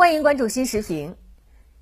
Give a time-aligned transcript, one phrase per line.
[0.00, 1.14] 欢迎关注新时评。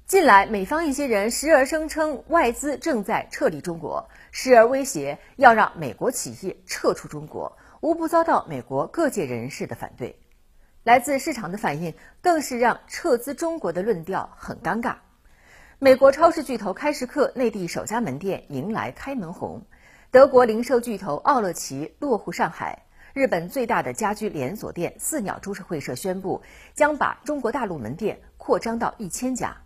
[0.09, 10.19] 近来，美方一些人时而声称外资正在撤离中国，时而威胁要让美国企业撤出中国，无不遭到美国各界人士的反对。
[10.83, 14.97] 来自市场的反应更是让撤资中国的论调很尴尬。
[15.79, 19.63] 美国超市巨头开市客内地首家门店迎来开门红，
[20.11, 22.83] 德国零售巨头奥乐奇落户上海。
[23.19, 26.41] 日本最大的家居连锁店四鸟株式会社宣布，
[26.73, 29.57] 将把中国大陆门店扩张到一千家。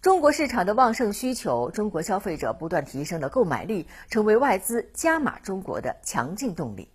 [0.00, 6.90] 中国市场的旺盛需求，中国消费者不断提升的购买力，成为外资加码中国的强劲动力。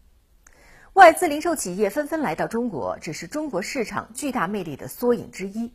[0.92, 5.72] 外资零售企业纷纷来到中国，只是中国市场巨大魅力的缩影之一。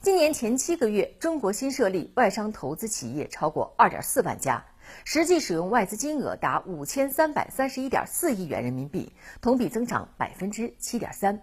[0.00, 4.64] 今年前七个月，中国新设立外商投资企业超过二点四万家。
[5.04, 11.42] 实际使用外资金额达五千三百三十一点四亿元人民币，同比增长百分之七点三。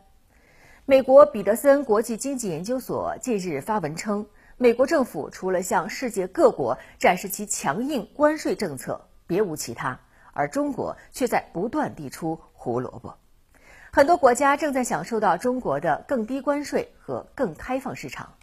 [0.86, 4.26] 美国彼得森国际经济研究所近日发文称，
[4.58, 10.00] 美国政府除了向世界各国展示其强硬关税政策，别无其他，
[10.34, 13.16] 而中国却在不断递出胡萝卜。
[13.92, 18.34] 很多国家正在享受到中国的更低关税和更开放市场。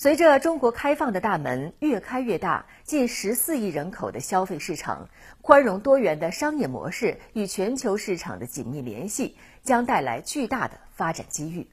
[0.00, 5.10] 随着中国开放的大门越开越大，近十四亿人口的消费市场、
[5.42, 11.68] 宽容多元的商业模式与全球市场的紧密联系，将带来巨大的发展机遇。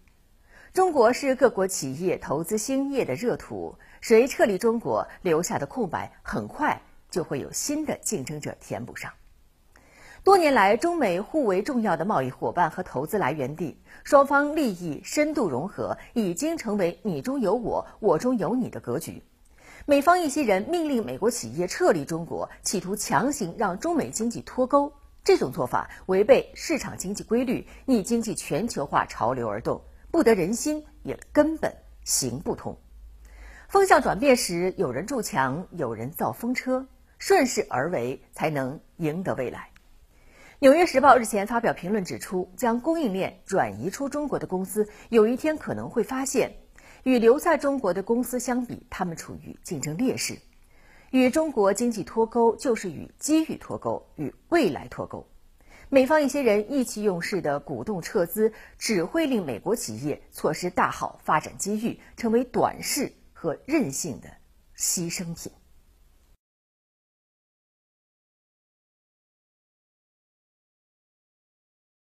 [0.73, 6.81] 中国是各国企业投资兴业的热土，谁撤离中国，留下的空白很快
[7.11, 9.13] 就会有新的竞争者填补上。
[10.25, 19.21] 多年来，中美互为重要的贸易伙伴和投资来源地，双方利益深度融合，已经成为你中有我，我中有你的格局。
[19.85, 24.91] 美方一些人命令美国企业撤离中国，企图强行让中美经济脱钩，
[25.23, 31.71] 这种做法违背市场经济规律，逆经济全球化潮流而动，不得人心，也根本
[32.03, 32.75] 行不通。
[33.67, 36.87] 风向转变时，有人筑墙，有人造风车，
[37.19, 39.69] 顺势而为，才能赢得未来。
[40.59, 46.55] 纽约时报日前发表评论指出，将供应链转移出中国的公司，有一天可能会发现，
[47.03, 50.37] 与留在中国的公司相比，他们处于竞争劣势。
[51.11, 55.27] 与中国经济脱钩，就是与机遇脱钩，与未来脱钩。
[55.89, 64.29] 美方一些人意气用事的鼓动撤资，只会令美国企业错失大好发展机遇，成为短视和任性的
[64.77, 65.51] 牺牲品。